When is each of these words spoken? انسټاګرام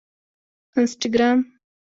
انسټاګرام 0.77 1.37